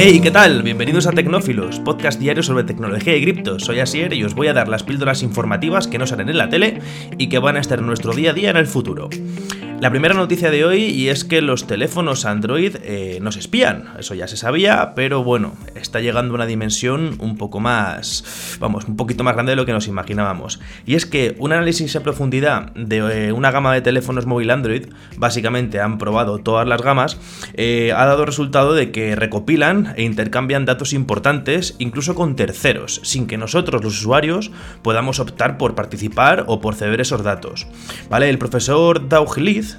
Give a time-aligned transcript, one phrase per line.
[0.00, 0.62] Hey, ¿qué tal?
[0.62, 3.58] Bienvenidos a Tecnófilos, podcast diario sobre tecnología y cripto.
[3.58, 6.48] Soy Asier y os voy a dar las píldoras informativas que no salen en la
[6.48, 6.80] tele
[7.18, 9.10] y que van a estar en nuestro día a día en el futuro.
[9.80, 13.84] La primera noticia de hoy y es que los teléfonos Android eh, nos espían.
[13.96, 18.86] Eso ya se sabía, pero bueno, está llegando a una dimensión un poco más, vamos,
[18.86, 20.58] un poquito más grande de lo que nos imaginábamos.
[20.84, 24.86] Y es que un análisis a profundidad de eh, una gama de teléfonos móvil Android,
[25.16, 27.16] básicamente han probado todas las gamas,
[27.54, 33.28] eh, ha dado resultado de que recopilan e intercambian datos importantes, incluso con terceros, sin
[33.28, 34.50] que nosotros los usuarios
[34.82, 37.68] podamos optar por participar o por ceder esos datos.
[38.10, 38.28] ¿Vale?
[38.28, 39.08] El profesor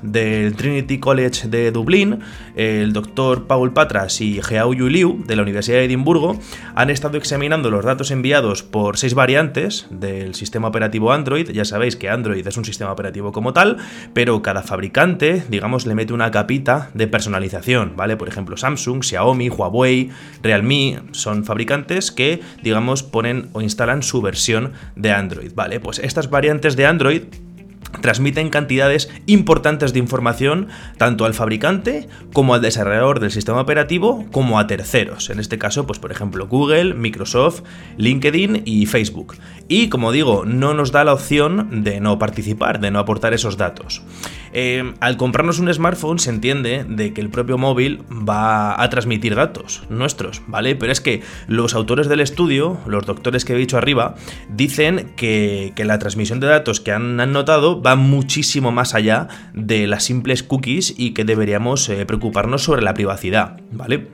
[0.02, 2.20] Del Trinity College de Dublín,
[2.56, 6.40] el doctor Paul Patras y Yu Liu de la Universidad de Edimburgo
[6.76, 11.50] han estado examinando los datos enviados por seis variantes del sistema operativo Android.
[11.52, 13.78] Ya sabéis que Android es un sistema operativo como tal,
[14.14, 18.18] pero cada fabricante, digamos, le mete una capita de personalización, ¿vale?
[18.18, 20.10] Por ejemplo, Samsung, Xiaomi, Huawei,
[20.44, 25.80] Realme son fabricantes que, digamos, ponen o instalan su versión de Android, ¿vale?
[25.80, 27.24] Pues estas variantes de Android
[28.02, 34.60] transmiten cantidades importantes de información tanto al fabricante como al desarrollador del sistema operativo como
[34.60, 37.64] a terceros, en este caso pues por ejemplo Google, Microsoft,
[37.98, 39.36] LinkedIn y Facebook.
[39.68, 43.58] Y como digo, no nos da la opción de no participar, de no aportar esos
[43.58, 44.02] datos.
[44.52, 49.36] Eh, al comprarnos un smartphone se entiende de que el propio móvil va a transmitir
[49.36, 50.76] datos nuestros, ¿vale?
[50.76, 54.16] Pero es que los autores del estudio, los doctores que he dicho arriba,
[54.50, 60.04] dicen que, la transmisión de datos que han, notado va muchísimo más allá de las
[60.04, 64.08] simples cookies y que deberíamos eh, preocuparnos sobre la privacidad, ¿vale?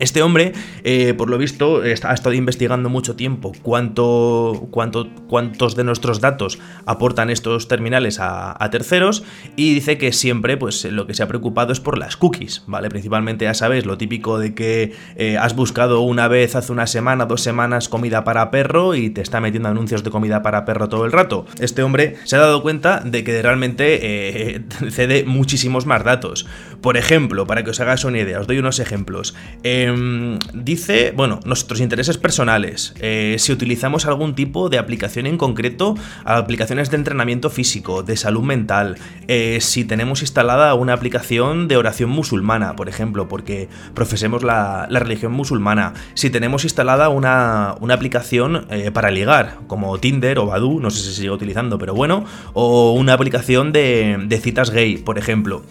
[0.00, 5.84] Este hombre, eh, por lo visto, ha estado investigando mucho tiempo cuánto, cuánto, cuántos de
[5.84, 9.24] nuestros datos aportan estos terminales a, terceros
[9.56, 12.88] y dice que siempre pues, lo que se ha preocupado es por las cookies, ¿vale?
[12.88, 17.26] Principalmente ya sabes lo típico de que eh, has buscado una vez hace una semana,
[17.26, 21.04] dos semanas comida para perro y te está metiendo anuncios de comida para perro todo
[21.04, 21.44] el rato.
[21.58, 26.46] Este hombre se ha dado cuenta de que realmente eh, cede muchísimos más datos.
[26.80, 29.34] Por ejemplo, para que os hagáis una idea, os doy unos ejemplos.
[29.62, 35.94] Em, dice, bueno, nuestros intereses personales, eh, si utilizamos algún tipo de aplicación en concreto,
[36.24, 38.96] aplicaciones de entrenamiento físico, de salud mental,
[39.28, 45.32] eh, si tenemos instalada una aplicación de oración musulmana, por ejemplo, porque profesemos la, religión
[45.32, 51.02] musulmana, si tenemos instalada una, aplicación eh, para ligar, como Tinder o Badu, no sé
[51.02, 52.24] si se sigue utilizando, pero bueno,
[52.54, 55.62] o una aplicación de, de citas gay, por ejemplo.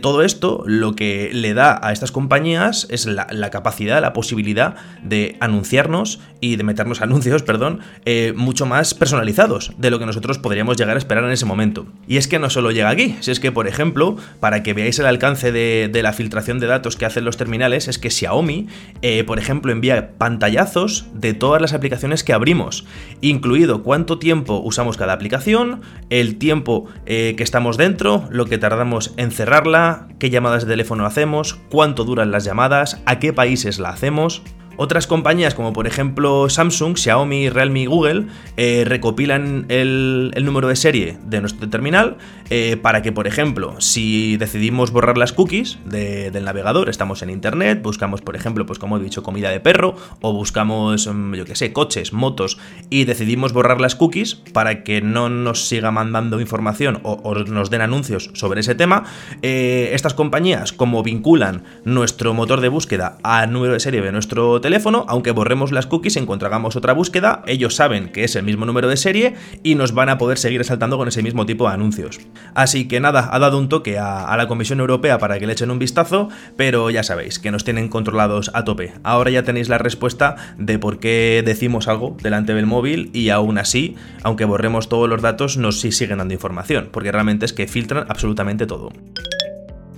[0.00, 5.36] todo esto lo que le da a estas compañías es la, capacidad, la posibilidad de
[5.40, 10.76] anunciarnos y de meternos anuncios, perdón, eh, mucho más personalizados de lo que nosotros podríamos
[10.76, 11.86] llegar a esperar en ese momento.
[12.06, 14.98] Y es que no solo llega aquí, si es que, por ejemplo, para que veáis
[14.98, 18.68] el alcance de, la filtración de datos que hacen los terminales, es que Xiaomi,
[19.02, 22.86] eh, por ejemplo, envía pantallazos de todas las aplicaciones que abrimos,
[23.20, 29.12] incluido cuánto tiempo usamos cada aplicación, el tiempo eh, que estamos dentro, lo que tardamos
[29.16, 33.88] en cerrarla, qué llamadas de teléfono hacemos, cuánto duran las llamadas, a qué países la
[33.88, 34.42] hacemos.
[34.76, 38.26] Otras compañías como por ejemplo Samsung, Xiaomi, Realme y Google
[38.56, 42.16] eh, recopilan el, número de serie de nuestro terminal
[42.48, 47.82] eh, para que por ejemplo si decidimos borrar las cookies del navegador, estamos en internet,
[47.82, 51.56] buscamos por ejemplo pues como he dicho comida de perro o buscamos mm, yo que
[51.56, 52.58] sé coches, motos
[52.88, 57.82] y decidimos borrar las cookies para que no nos siga mandando información o, nos den
[57.82, 59.04] anuncios sobre ese tema,
[59.42, 64.60] eh, estas compañías como vinculan nuestro motor de búsqueda al número de serie de nuestro
[64.70, 68.86] teléfono, aunque borremos las cookies, encontramos otra búsqueda, ellos saben que es el mismo número
[68.86, 72.20] de serie y nos van a poder seguir saltando con ese mismo tipo de anuncios.
[72.54, 75.72] Así que nada, ha dado un toque a, la Comisión Europea para que le echen
[75.72, 78.92] un vistazo, pero ya sabéis que nos tienen controlados a tope.
[79.02, 83.58] Ahora ya tenéis la respuesta de por qué decimos algo delante del móvil y aún
[83.58, 88.06] así, aunque borremos todos los datos, nos siguen dando información, porque realmente es que filtran
[88.08, 88.92] absolutamente todo.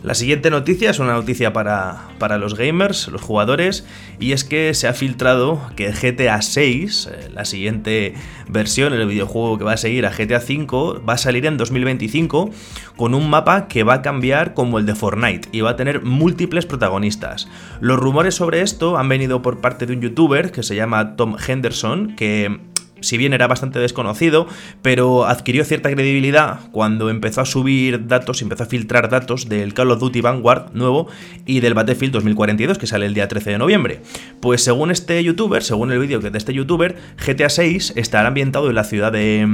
[0.03, 3.87] La siguiente noticia es una noticia para, los gamers, los jugadores,
[4.19, 8.15] y es que se ha filtrado que GTA 6, eh, la siguiente
[8.49, 12.51] versión, el videojuego que va a seguir a GTA 5, va a salir en 2025
[12.97, 16.03] con un mapa que va a cambiar como el de Fortnite y va a tener
[16.03, 17.49] múltiples protagonistas.
[17.81, 21.37] Los rumores sobre esto han venido por parte de un youtuber que se llama Tom
[21.47, 22.72] Henderson, que
[23.03, 24.47] si bien era bastante desconocido,
[24.81, 29.91] pero adquirió cierta credibilidad cuando empezó a subir datos, empezó a filtrar datos del Call
[29.91, 31.09] of Duty Vanguard nuevo
[31.47, 34.03] y del Battlefield 2042 que sale el día 13 de noviembre.
[34.41, 38.75] Pues según este youtuber, según el vídeo de este youtuber, GTA 6 estará ambientado en
[38.75, 39.47] la ciudad de,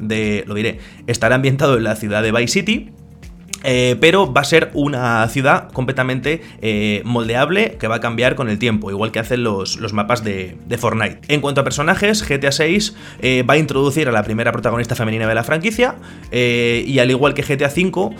[0.00, 2.90] de lo diré, estará ambientado en la ciudad de Vice City
[3.64, 8.50] Eh, pero va a ser una ciudad completamente eh, moldeable que va a cambiar con
[8.50, 11.20] el tiempo, igual que hacen los, los mapas de, Fortnite.
[11.28, 15.26] En cuanto a personajes, GTA 6 eh, va a introducir a la primera protagonista femenina
[15.26, 15.94] de la franquicia
[16.30, 18.14] y al igual que GTA 5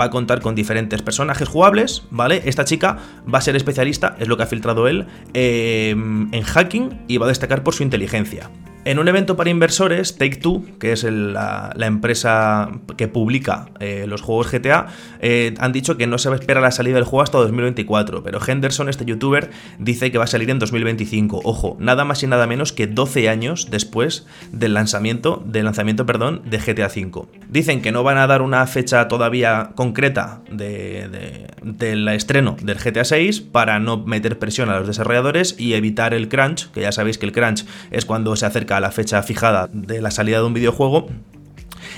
[0.00, 2.42] va a contar con diferentes personajes jugables, ¿vale?
[2.46, 2.98] Esta chica
[3.32, 7.28] va a ser especialista, es lo que ha filtrado él, en hacking y va a
[7.28, 8.50] destacar por su inteligencia.
[8.84, 14.22] En un evento para inversores, Take Two, que es la, empresa que publica eh, los
[14.22, 14.88] juegos GTA,
[15.20, 18.88] eh, han dicho que no se espera la salida del juego hasta 2024, pero Henderson,
[18.88, 21.42] este youtuber, dice que va a salir en 2025.
[21.44, 26.42] Ojo, nada más y nada menos que 12 años después del lanzamiento, del lanzamiento perdón,
[26.44, 27.28] de GTA V.
[27.48, 33.42] Dicen que no van a dar una fecha todavía concreta del estreno del GTA 6
[33.42, 37.26] para no meter presión a los desarrolladores y evitar el crunch, que ya sabéis que
[37.26, 40.54] el crunch es cuando se acerca a la fecha fijada de la salida de un
[40.54, 41.08] videojuego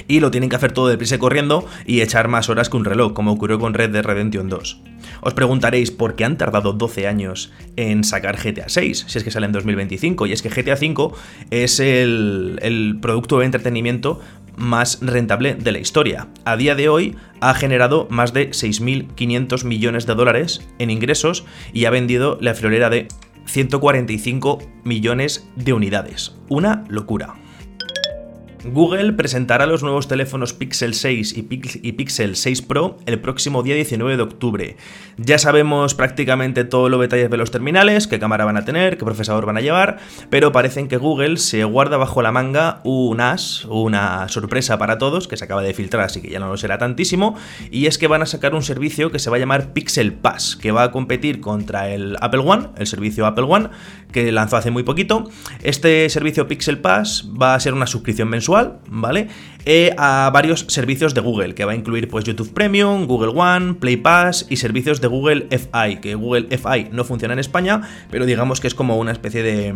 [0.09, 2.85] y lo tienen que hacer todo deprisa y corriendo y echar más horas que un
[2.85, 4.81] reloj, como ocurrió con Red Dead Redemption 2.
[5.21, 9.31] Os preguntaréis por qué han tardado 12 años en sacar GTA 6, si es que
[9.31, 11.15] sale en 2025, y es que GTA 5
[11.51, 14.21] es el, el producto de entretenimiento
[14.57, 16.29] más rentable de la historia.
[16.45, 21.87] A día de hoy ha generado más de 6.500 millones de dólares en ingresos y
[21.87, 23.09] ha vendido la florera de
[23.47, 26.37] 145 millones de unidades.
[26.49, 27.44] Una locura.
[28.65, 34.17] Google presentará los nuevos teléfonos Pixel 6 y Pixel 6 Pro el próximo día 19
[34.17, 34.77] de octubre.
[35.19, 39.05] Ya sabemos prácticamente todos los detalles de los terminales, qué cámara van a tener, qué
[39.05, 39.99] procesador van a llevar,
[40.31, 45.29] pero parecen que Google se guarda bajo la manga un as, una sorpresa para todos,
[45.29, 47.37] que se acaba de filtrar, así que ya no lo será tantísimo,
[47.71, 50.57] y es que van a sacar un servicio que se va a llamar Pixel Pass,
[50.57, 53.69] que va a competir contra el Apple One, el servicio Apple One,
[54.11, 55.29] que lanzó hace muy poquito.
[55.63, 58.54] Este servicio Pixel Pass va a ser una suscripción mensual
[58.87, 59.29] ¿vale?
[59.67, 63.75] Eh, a varios servicios de Google, que va a incluir pues YouTube Premium, Google One,
[63.75, 67.81] Play Pass y servicios de Google FI, que Google FI no funciona en España,
[68.11, 69.75] pero digamos que es como una especie de,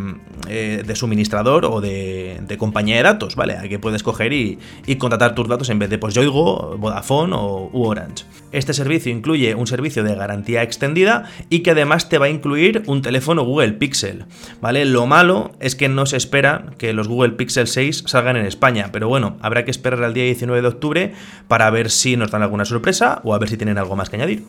[0.49, 3.57] eh, suministrador o de, compañía de datos, ¿vale?
[3.57, 4.59] A que puedes coger y,
[4.99, 8.25] contratar tus datos en vez de pues Yoigo, Vodafone o Orange.
[8.53, 12.83] Este servicio incluye un servicio de garantía extendida y que además te va a incluir
[12.87, 14.25] un teléfono Google Pixel,
[14.61, 14.85] ¿vale?
[14.85, 18.91] Lo malo es que no se espera que los Google Pixel 6 salgan en España,
[18.93, 21.13] pero bueno, habrá que esperar al día 19 de octubre
[21.47, 24.17] para ver si nos dan alguna sorpresa o a ver si tienen algo más que
[24.17, 24.45] añadir.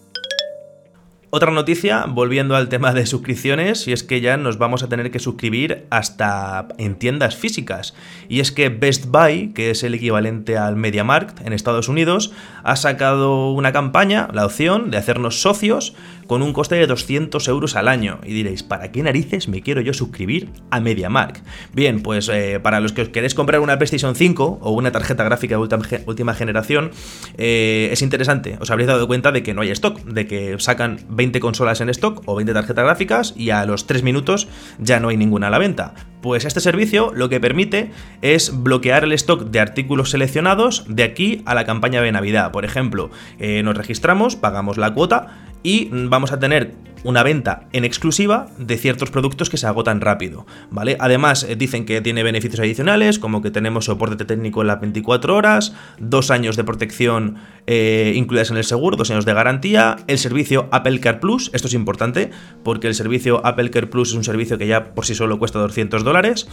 [1.32, 5.12] Otra noticia, volviendo al tema de suscripciones, y es que ya nos vamos a tener
[5.12, 7.94] que suscribir hasta en tiendas físicas.
[8.30, 12.34] Y es que Best Buy, que es el equivalente al MediaMarkt en Estados Unidos,
[12.64, 15.94] ha sacado una campaña, la opción de hacernos socios
[16.30, 18.20] con un coste de 200 euros al año.
[18.24, 21.44] Y diréis, ¿para qué narices me quiero yo suscribir a MediaMarkt?
[21.74, 25.24] Bien, pues eh, para los que os queréis comprar una PlayStation 5 o una tarjeta
[25.24, 26.92] gráfica de última, generación,
[27.40, 28.60] eh, es interesante.
[28.62, 31.90] Os habréis dado cuenta de que no hay stock, de que sacan 20 consolas en
[31.90, 34.48] stock o 20 tarjetas gráficas y a los 3 minutos
[34.78, 35.96] ya no hay ninguna a la venta.
[36.22, 37.92] Pues este servicio lo que permite
[38.22, 42.52] es bloquear el stock de artículos seleccionados de aquí a la campaña de Navidad.
[42.52, 43.10] Por ejemplo,
[43.40, 46.74] eh, nos registramos, pagamos la cuota y vamos a tener
[47.04, 50.98] una venta en exclusiva de ciertos productos que se agotan rápido, ¿vale?
[51.00, 55.36] Además, eh, dicen que tiene beneficios adicionales, como que tenemos soporte técnico en las 24
[55.36, 57.38] horas, dos años de protección
[57.68, 61.68] eh, incluidas en el seguro, dos años de garantía, el servicio Apple Care Plus, esto
[61.68, 62.32] es importante,
[62.64, 65.60] porque el servicio Apple Care Plus es un servicio que ya por sí solo cuesta
[65.60, 66.48] 200 dólares.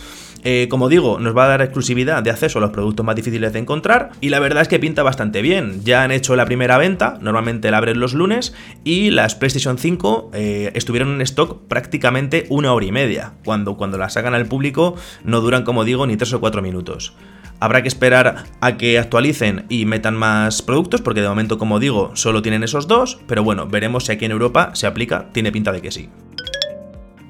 [0.44, 3.52] Eh, como digo, nos va a dar exclusividad de acceso a los productos más difíciles
[3.52, 5.82] de encontrar, y la verdad es que pinta bastante bien.
[5.84, 10.32] Ya han hecho la primera venta, normalmente la abren los lunes, y las PlayStation 5
[10.36, 14.94] eh, estuvieron en stock prácticamente una hora y media, cuando, cuando las sacan al público
[15.24, 17.14] no duran, como digo, ni tres o cuatro minutos.
[17.58, 22.10] Habrá que esperar a que actualicen y metan más productos, porque de momento, como digo,
[22.14, 25.72] solo tienen esos dos, pero bueno, veremos si aquí en Europa se aplica, tiene pinta
[25.72, 26.10] de que sí.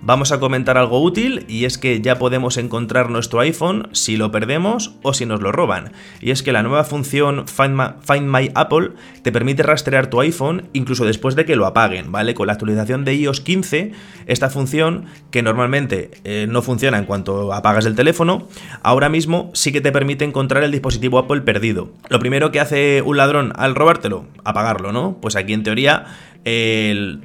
[0.06, 4.30] Vamos a comentar algo útil y es que ya podemos encontrar nuestro iPhone si lo
[4.30, 5.90] perdemos o si nos lo roban.
[6.20, 11.04] Y es que la nueva función Find My, Apple te permite rastrear tu iPhone incluso
[11.04, 12.34] después de que lo apaguen, ¿vale?
[12.34, 13.90] Con la actualización de iOS 15,
[14.26, 18.46] esta función que normalmente eh, no funciona en cuanto apagas el teléfono,
[18.84, 21.90] ahora mismo sí que te permite encontrar el dispositivo Apple perdido.
[22.10, 25.18] Lo primero que hace un ladrón al robártelo, apagarlo, ¿no?
[25.20, 26.06] Pues aquí en teoría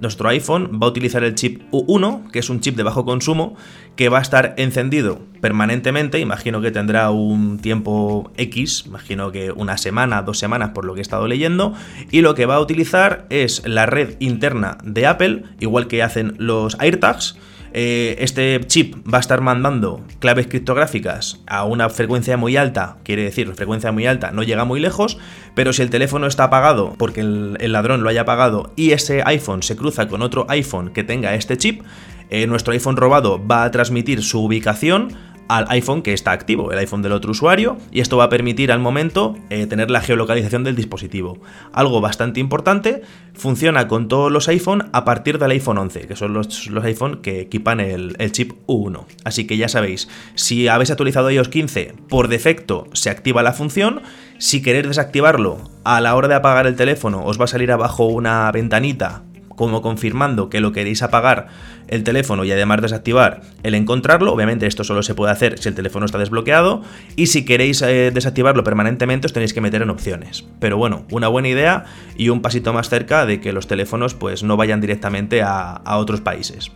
[0.01, 3.55] nuestro iPhone va a utilizar el chip U1, que es un chip de bajo consumo,
[3.95, 9.77] que va a estar encendido permanentemente, imagino que tendrá un tiempo X, imagino que una
[9.77, 11.75] semana, dos semanas por lo que he estado leyendo,
[12.09, 16.33] y lo que va a utilizar es la red interna de Apple, igual que hacen
[16.39, 17.37] los AirTags,
[17.73, 23.23] eh, este chip va a estar mandando claves criptográficas a una frecuencia muy alta, quiere
[23.23, 25.17] decir, frecuencia muy alta no llega muy lejos,
[25.55, 29.63] pero si el teléfono está apagado porque el, ladrón lo haya apagado y ese iPhone
[29.63, 31.83] se cruza con otro iPhone que tenga este chip,
[32.29, 35.17] eh, nuestro iPhone robado va a transmitir su ubicación
[35.51, 38.71] al iPhone que está activo, el iPhone del otro usuario, y esto va a permitir
[38.71, 41.41] al momento eh, tener la geolocalización del dispositivo.
[41.73, 43.01] Algo bastante importante,
[43.33, 47.41] funciona con todos los iPhone a partir del iPhone 11, que son los, iPhone que
[47.41, 49.05] equipan el, el, chip U1.
[49.25, 54.03] Así que ya sabéis, si habéis actualizado iOS 15, por defecto se activa la función,
[54.37, 58.05] si queréis desactivarlo a la hora de apagar el teléfono, os va a salir abajo
[58.05, 59.23] una ventanita
[59.61, 61.49] como confirmando que lo queréis apagar
[61.87, 64.33] el teléfono y además desactivar el encontrarlo.
[64.33, 66.81] Obviamente esto solo se puede hacer si el teléfono está desbloqueado
[67.15, 70.45] y si queréis eh, desactivarlo permanentemente os tenéis que meter en opciones.
[70.59, 71.85] Pero bueno, una buena idea
[72.17, 75.97] y un pasito más cerca de que los teléfonos pues no vayan directamente a, a
[75.97, 76.71] otros países.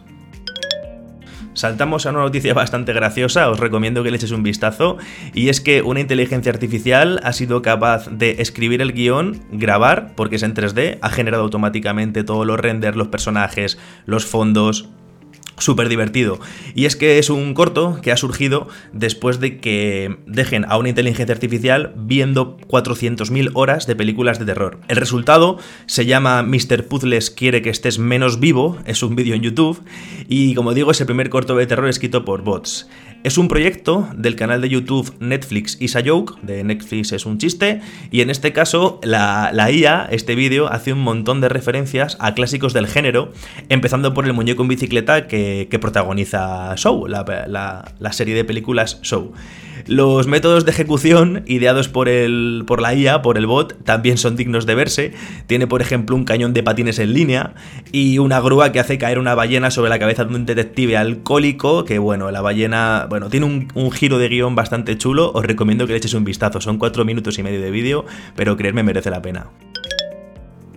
[1.55, 4.97] Saltamos a una noticia bastante graciosa, os recomiendo que le eches un vistazo,
[5.33, 10.35] y es que una inteligencia artificial ha sido capaz de escribir el guion, grabar, porque
[10.35, 14.89] es en 3D, ha generado automáticamente todos los renders, los personajes, los fondos,
[15.57, 16.39] súper divertido.
[16.73, 20.89] Y es que es un corto que ha surgido después de que dejen a una
[20.89, 24.79] inteligencia artificial viendo 400.000 horas de películas de terror.
[24.87, 26.87] El resultado se llama Mr.
[26.87, 29.83] Puzzles quiere que estés menos vivo, es un vídeo en YouTube,
[30.27, 32.87] y como digo es el primer corto de terror escrito por bots.
[33.23, 37.39] Es un proyecto del canal de YouTube Netflix Is a Joke, de Netflix es un
[37.39, 37.81] chiste,
[38.11, 42.73] y en este caso la, IA, este vídeo, hace un montón de referencias a clásicos
[42.73, 43.31] del género,
[43.69, 45.44] empezando por el muñeco en bicicleta que,
[45.79, 49.33] protagoniza Show, la, serie de películas Show.
[49.87, 54.35] Los métodos de ejecución ideados por, el, por la IA, por el bot, también son
[54.35, 55.13] dignos de verse.
[55.45, 57.53] Tiene, por ejemplo, un cañón de patines en línea
[57.91, 61.85] y una grúa que hace caer una ballena sobre la cabeza de un detective alcohólico,
[61.85, 65.93] que bueno, la ballena, bueno, tiene un, giro de guion bastante chulo, os recomiendo que
[65.93, 69.21] le eches un vistazo, son cuatro minutos y medio de vídeo, pero creerme merece la
[69.21, 69.47] pena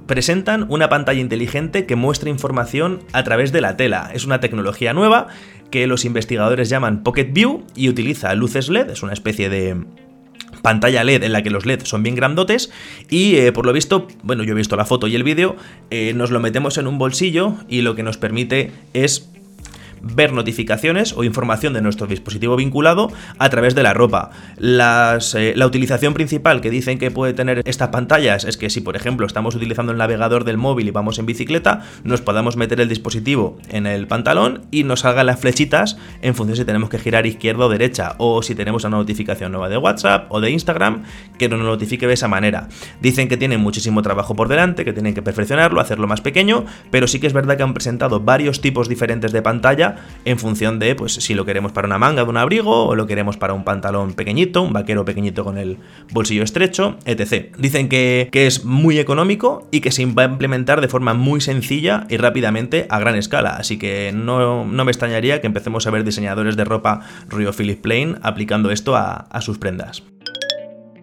[0.08, 4.10] presentan una pantalla inteligente que muestra información a través de la tela.
[4.12, 5.28] Es una tecnología nueva
[5.70, 9.76] que los investigadores llaman Pocket View y utiliza luces LED, es una especie de
[10.62, 12.70] pantalla LED en la que los LED son bien grandotes
[13.10, 15.56] y eh, por lo visto, bueno, yo he visto la foto y el vídeo,
[15.90, 19.28] eh, nos lo metemos en un bolsillo y lo que nos permite es
[20.02, 24.30] ver notificaciones o información de nuestro dispositivo vinculado a través de la ropa.
[24.58, 28.96] Eh, la utilización principal que dicen que puede tener estas pantallas es que si por
[28.96, 32.88] ejemplo estamos utilizando el navegador del móvil y vamos en bicicleta, nos podamos meter el
[32.88, 37.26] dispositivo en el pantalón y nos salgan las flechitas en función si tenemos que girar
[37.26, 41.04] izquierda o derecha o si tenemos una notificación nueva de WhatsApp o de Instagram
[41.38, 42.68] que nos notifique de esa manera.
[43.00, 47.06] Dicen que tienen muchísimo trabajo por delante, que tienen que perfeccionarlo, hacerlo más pequeño, pero
[47.06, 49.87] sí que es verdad que han presentado varios tipos diferentes de pantalla
[50.24, 53.06] en función de pues si lo queremos para una manga de un abrigo o lo
[53.06, 55.78] queremos para un pantalón pequeñito, un vaquero pequeñito con el
[56.12, 57.54] bolsillo estrecho, etc.
[57.58, 62.06] Dicen que, es muy económico y que se va a implementar de forma muy sencilla
[62.08, 66.56] y rápidamente a gran escala, así que no, me extrañaría que empecemos a ver diseñadores
[66.56, 70.02] de ropa Rio Philip Plain aplicando esto a, a sus prendas.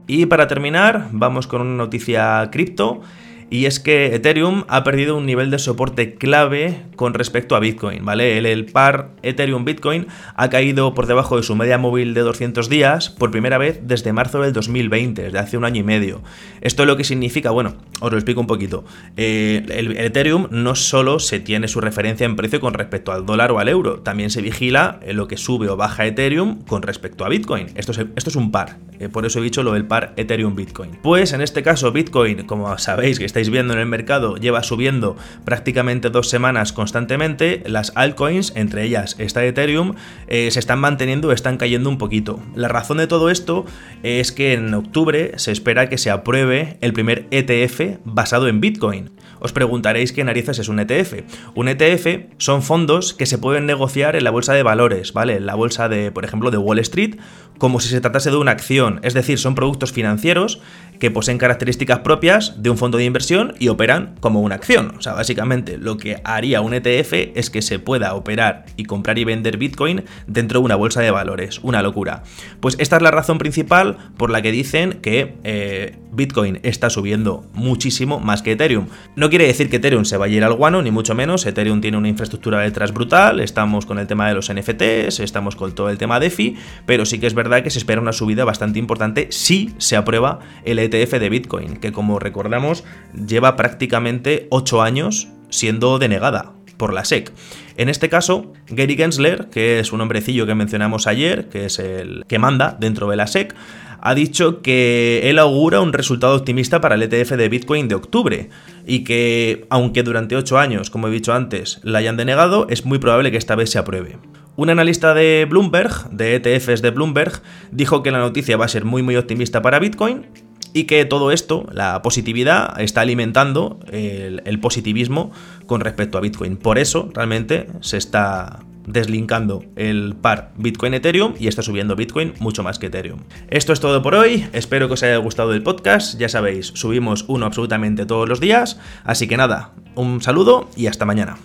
[0.07, 3.01] Y para terminar, vamos con una noticia cripto
[3.49, 8.03] y es que Ethereum ha perdido un nivel de soporte clave con respecto a Bitcoin,
[8.03, 8.37] ¿vale?
[8.37, 13.31] El, par Ethereum-Bitcoin ha caído por debajo de su media móvil de 200 días por
[13.31, 16.21] primera vez desde marzo del 2020, desde hace un año y medio.
[16.61, 18.83] Esto lo que significa, bueno, os lo explico un poquito.
[19.15, 23.51] Eh, el, Ethereum no solo se tiene su referencia en precio con respecto al dólar
[23.51, 27.29] o al euro, también se vigila lo que sube o baja Ethereum con respecto a
[27.29, 27.67] Bitcoin.
[27.75, 30.99] Esto es, esto es un par, eh, por eso he dicho lo del par Ethereum-Bitcoin.
[31.03, 35.17] Pues en este caso Bitcoin, como sabéis que estáis viendo en el mercado, lleva subiendo
[35.43, 37.63] prácticamente dos semanas constantemente.
[37.65, 39.95] Las altcoins, entre ellas está Ethereum,
[40.27, 42.39] eh, se están manteniendo, están cayendo un poquito.
[42.55, 43.65] La razón de todo esto
[44.03, 49.11] es que en octubre se espera que se apruebe el primer ETF basado en Bitcoin.
[49.41, 51.21] Os preguntaréis qué narices es un ETF.
[51.55, 55.35] Un ETF son fondos que se pueden negociar en la bolsa de valores, ¿vale?
[55.35, 57.17] En la bolsa de, por ejemplo, de Wall Street,
[57.57, 59.01] como si se tratase de una acción.
[59.03, 60.61] Es decir, son productos financieros
[60.99, 63.24] que poseen características propias de un fondo de inversión
[63.59, 64.93] y operan como una acción.
[64.97, 69.17] O sea, básicamente lo que haría un ETF es que se pueda operar y comprar
[69.17, 71.59] y vender Bitcoin dentro de una bolsa de valores.
[71.63, 72.23] Una locura.
[72.59, 77.45] Pues esta es la razón principal por la que dicen que eh, Bitcoin está subiendo
[77.53, 78.87] muchísimo más que Ethereum.
[79.15, 81.45] No quiere decir que Ethereum se vaya a ir al guano, ni mucho menos.
[81.45, 85.73] Ethereum tiene una infraestructura detrás brutal, estamos con el tema de los NFTs, estamos con
[85.73, 86.55] todo el tema DeFi,
[86.85, 90.39] pero sí que es verdad que se espera una subida bastante importante si se aprueba
[90.63, 92.83] el ETF de Bitcoin, que como recordamos
[93.15, 96.53] lleva prácticamente 8 años siendo denegada.
[96.77, 97.31] por la SEC.
[97.77, 102.25] En este caso, Gary Gensler, que es un hombrecillo que mencionamos ayer, que es el
[102.27, 103.55] que manda dentro de la SEC,
[104.01, 108.49] ha dicho que él augura un resultado optimista para el ETF de Bitcoin de octubre
[108.85, 112.99] y que, aunque durante 8 años, como he dicho antes, la hayan denegado, es muy
[112.99, 114.17] probable que esta vez se apruebe.
[114.57, 117.41] Un analista de Bloomberg, de ETFs de Bloomberg,
[117.71, 120.27] dijo que la noticia va a ser muy muy optimista para Bitcoin
[120.75, 125.31] y que todo esto, la positividad, está alimentando el, positivismo
[125.67, 126.57] con respecto a Bitcoin.
[126.57, 132.77] Por eso, realmente, se está deslinkando el par Bitcoin-Ethereum y está subiendo Bitcoin mucho más
[132.77, 133.21] que Ethereum.
[133.49, 137.23] Esto es todo por hoy, espero que os haya gustado el podcast, ya sabéis, subimos
[137.29, 141.37] uno absolutamente todos los días, así que nada, un saludo y hasta mañana.